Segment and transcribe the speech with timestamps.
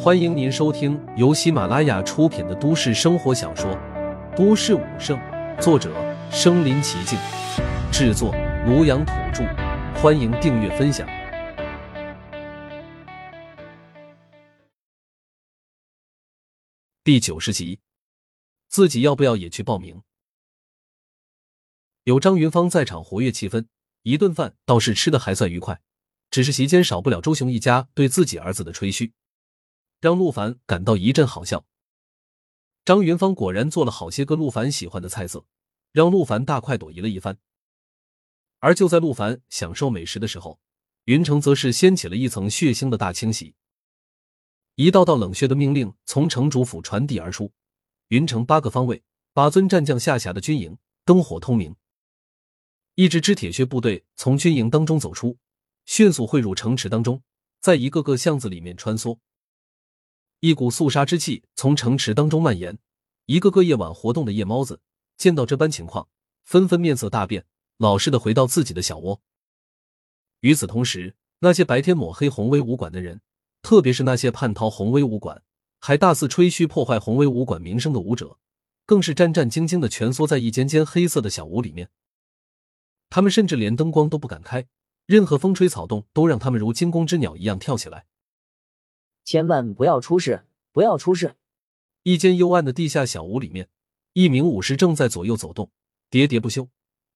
[0.00, 3.70] 欢迎您收听由喜马拉雅出品的都市生活小说
[4.36, 5.18] 《都市武圣》，
[5.60, 5.92] 作者：
[6.30, 7.18] 身临其境，
[7.92, 8.32] 制作：
[8.66, 9.44] 庐阳土著。
[10.00, 11.08] 欢迎订阅分享。
[17.02, 17.80] 第九十集，
[18.68, 20.02] 自己要不要也去报名？
[22.04, 23.66] 有张云芳在场，活跃气氛，
[24.02, 25.80] 一顿饭倒是吃的还算愉快。
[26.30, 29.12] 只是席间少不了周雄一家对自己儿子的吹嘘，
[30.00, 31.66] 让陆凡感到一阵好笑。
[32.84, 35.44] 张云芳果然做了好些个陆凡喜欢的菜色，
[35.92, 37.38] 让陆凡大快朵颐了一番。
[38.60, 40.60] 而就在陆凡享受美食的时候，
[41.04, 43.54] 云城则是掀起了一层血腥的大清洗。
[44.76, 47.52] 一道道冷血的命令从城主府传递而出，
[48.08, 49.02] 云城八个方位、
[49.32, 51.74] 八尊战将下辖的军营灯火通明，
[52.94, 55.38] 一支支铁血部队从军营当中走出。
[55.84, 57.22] 迅速汇入城池当中，
[57.60, 59.18] 在一个个巷子里面穿梭，
[60.40, 62.78] 一股肃杀之气从城池当中蔓延。
[63.26, 64.80] 一个个夜晚活动的夜猫子
[65.16, 66.08] 见到这般情况，
[66.44, 67.44] 纷纷面色大变，
[67.76, 69.20] 老实的回到自己的小窝。
[70.40, 73.20] 与此同时，那些白天抹黑红威武馆的人，
[73.62, 75.42] 特别是那些叛逃红威武馆，
[75.80, 78.38] 还大肆吹嘘破坏红威武馆名声的武者，
[78.86, 81.90] 更是战战兢兢的蜷缩在一间间黑色的小屋里面。
[83.10, 84.66] 他们甚至连灯光都不敢开。
[85.06, 88.04] 任何风吹草动都让他们如惊弓之鸟一样跳起来。
[89.28, 90.46] 千万不要出事！
[90.72, 91.36] 不要出事！
[92.02, 93.68] 一间幽暗的地下小屋里面，
[94.14, 95.70] 一名武士正在左右走动，
[96.10, 96.66] 喋喋不休。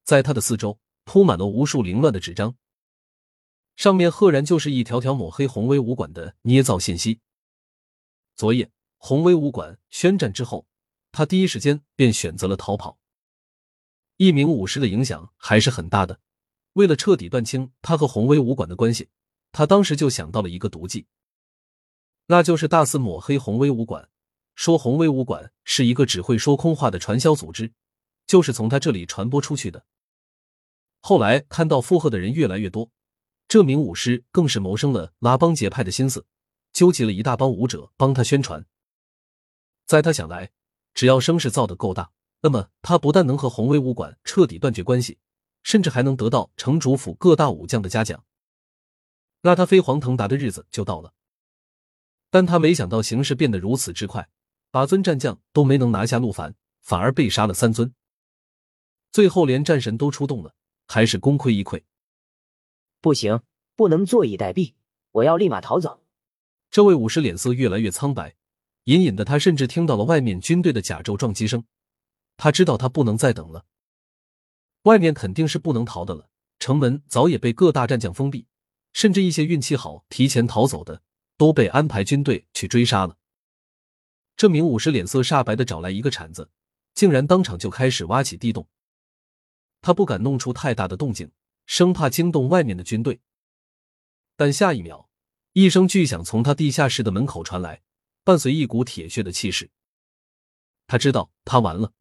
[0.05, 2.55] 在他的四周铺满了无数凌乱的纸张，
[3.77, 7.21] 上面赫然就是一条条抹黑宏威武馆的捏造信息。
[8.37, 10.67] 昨夜宏威武馆宣战之后，
[11.13, 12.99] 他第一时间便选择了逃跑。
[14.19, 16.21] 一名武士的影响还是很大的。
[16.75, 19.09] 为了彻底断清他和宏威武馆的关系，
[19.51, 21.07] 他当时就想到了一个毒计，
[22.27, 24.09] 那就是大肆抹黑宏威武馆，
[24.55, 27.73] 说宏威武馆是一个只会说空话的传销组织，
[28.27, 29.85] 就是从他这里传播出去的。
[31.01, 32.91] 后来看到附和的人越来越多，
[33.49, 36.25] 这名武师更是谋生了拉帮结派的心思，
[36.73, 38.65] 纠集了一大帮武者帮他宣传。
[39.87, 40.51] 在他想来，
[40.95, 45.19] 只要声势造得够大，那么他不但能和宏威武馆彻底断绝关系。
[45.65, 48.25] 甚至还能得到城主府各大武将的嘉奖，
[49.43, 51.15] 那他飞黄腾达的日子就到了。
[52.33, 54.27] 但他没想到形势变得如此之快，
[54.71, 57.93] 八尊战将都没能拿下陆凡，反而被杀了三尊，
[59.13, 60.55] 最后连战神都出动了，
[60.89, 61.83] 还是功亏一篑。
[63.03, 63.43] 不行，
[63.77, 64.73] 不能坐以待毙，
[65.11, 66.03] 我要立马逃走。
[66.71, 68.35] 这位武士脸色越来越苍白，
[68.85, 71.63] 隐隐的他甚至听到了外面军队的甲胄撞击声，
[72.39, 73.67] 他知道他不能再等了。
[74.85, 78.47] 外面肯定是不能逃的了，城门早也被各大战将封闭，
[78.95, 81.03] 甚至一些运气好提前逃走的
[81.43, 83.19] 都被安排军队去追杀了。
[84.37, 86.49] 这名武士脸色煞白的找来一个铲子，
[86.95, 88.69] 竟然当场就开始挖起地洞。
[89.81, 91.33] 他不敢弄出太大的动静，
[91.67, 93.21] 生怕惊动外面的军队。
[94.37, 95.11] 但下一秒，
[95.53, 97.83] 一声巨响从他地下室的门口传来，
[98.23, 99.69] 伴随一股铁血的气势。
[100.87, 101.93] 他知道他完了。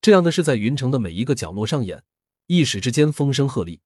[0.00, 2.04] 这样的事在云城的每一个角落上演，
[2.46, 3.80] 一时之间风声鹤唳，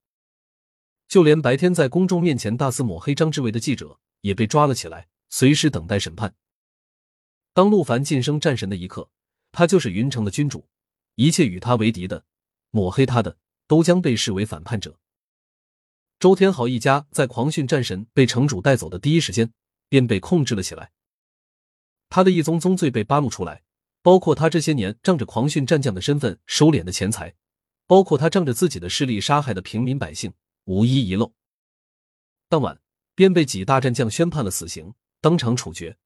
[1.08, 6.34] 就连白天在公众面前大肆抹黑张志伟的记者也被抓了起来，随时等待审判。
[7.52, 9.10] 当陆凡晋升战神的一刻，
[9.52, 10.66] 他就是云城的君主，
[11.16, 12.24] 一切与他为敌的、
[12.70, 13.36] 抹黑他的，
[13.66, 14.98] 都将被视为反叛者。
[16.18, 19.52] 周天豪一家在狂训战神被城主带走的第一时间，
[19.90, 20.90] 便被控制了起来，
[22.08, 23.62] 他的一宗宗罪被扒露出来。
[24.00, 27.34] 包括他这些年仗着狂训战将的身份收敛的钱财，
[27.86, 30.34] 包括他仗着自己的势力杀害的平民百姓，
[30.64, 31.32] 无一遗漏。
[32.50, 32.78] 当晚
[33.14, 35.96] 便被几大战将宣判了死刑，当场处决。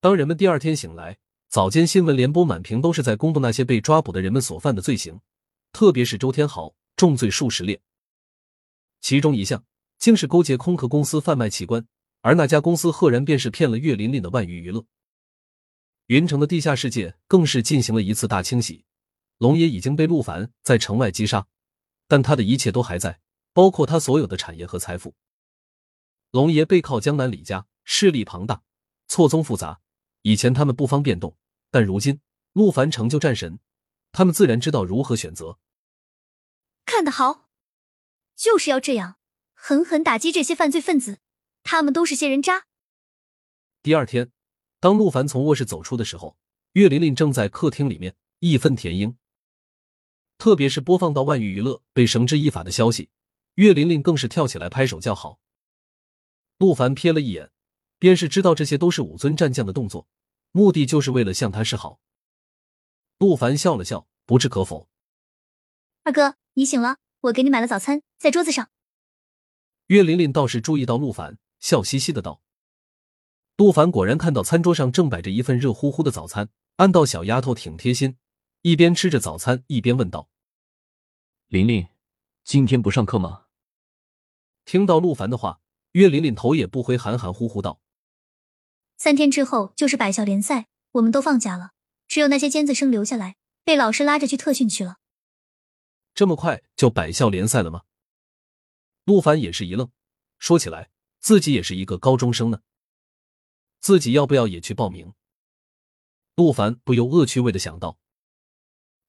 [0.00, 1.18] 当人们第二天醒来，
[1.48, 5.20] 早间新闻联播满屏都是在公布那些被抓捕的人们所犯的罪行，
[5.72, 7.80] 特别是周天豪重罪数十列，
[9.00, 9.64] 其中一项
[9.98, 11.86] 竟是勾结空壳公司贩卖器官，
[12.20, 14.84] 而那家公司赫然便是骗了岳琳琳的万娱娱乐。
[16.08, 18.84] 云城的地下世界更是进行了一次大清洗，
[19.38, 21.46] 龙爷已经被陆凡在城外击杀，
[22.06, 23.18] 但他的一切都还在，
[23.52, 25.14] 包括他所有的产业和财富。
[26.36, 28.62] 龙爷背靠江南李家，势力庞大，
[29.08, 29.80] 错综复杂。
[30.20, 31.34] 以前他们不方便动，
[31.70, 32.20] 但如今
[32.52, 33.58] 陆凡成就战神，
[34.12, 35.58] 他们自然知道如何选择。
[36.84, 37.48] 看得好，
[38.34, 39.16] 就是要这样
[39.54, 41.20] 狠狠打击这些犯罪分子，
[41.62, 42.66] 他们都是些人渣。
[43.82, 44.30] 第二天。
[44.78, 46.36] 当陆凡从卧室走出的时候，
[46.72, 49.16] 岳琳琳正在客厅里面义愤填膺。
[50.36, 53.08] 特别是播放到万娱娱乐被绳之以法的消息，
[53.54, 55.40] 岳琳琳更是跳起来拍手叫好。
[56.58, 57.50] 陆凡瞥了一眼，
[57.98, 60.08] 便是知道这些都是武尊战将的动作，
[60.52, 62.00] 目的就是为了向他示好。
[63.18, 64.88] 陆凡笑了笑，不置可否。
[66.02, 68.70] 二哥，你醒了，我给你买了早餐，在桌子上。
[69.88, 72.42] 岳琳琳倒是注意到陆凡，笑嘻嘻的道。
[73.56, 78.16] 陆凡果然看到餐桌上正摆着一份热乎乎的早餐，暗道小丫头挺贴心，
[78.62, 80.28] 一边吃着早餐一边问道
[81.48, 81.86] ：“琳琳，
[82.44, 83.46] 今天不上课吗？”
[84.66, 85.60] 听到陆凡的话，
[85.96, 87.80] 岳琳琳头也不回，含含糊糊道
[88.98, 91.70] ：“三天之后就是百校联赛，我们都放假了，
[92.06, 94.98] 只有那些尖子生留下来，被老师拉着去特训去了。”
[96.14, 97.84] 这么快就百校联赛了吗？
[99.06, 99.90] 陆凡也是一愣，
[100.38, 102.60] 说起来自己也是一个高中生呢。
[103.80, 105.14] 自己要不要也去报名？
[106.34, 107.96] 陆凡不由恶趣味的想到，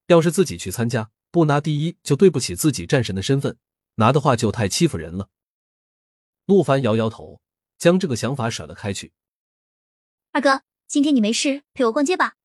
[0.05, 3.57] 要是自己去参加，不拿第一就对不起自己战神的身份，
[3.95, 5.29] 拿的话就太欺负人了。
[6.47, 7.39] 陆凡摇摇头，
[7.77, 9.13] 将这个想法甩了开去。
[10.31, 12.37] 二哥，今天你没事，陪我逛街吧。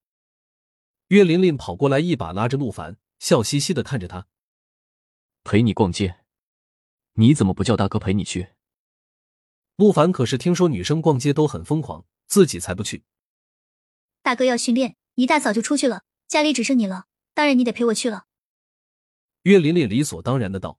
[1.09, 4.27] 岳琳琳跑过来，一把拉着陆凡，笑嘻嘻的看着他，
[5.45, 6.25] 陪你逛街？
[7.15, 8.51] 你怎么不叫大哥陪你去？
[9.77, 12.05] 陆凡可是听说女生逛街都很疯狂。
[12.27, 13.05] 自己才不去！
[14.23, 17.05] 大哥要训练，一大早就出去了，家里只剩你了，
[17.35, 18.25] 当然你得陪我去了。
[19.43, 20.79] 岳琳琳理所当然的道。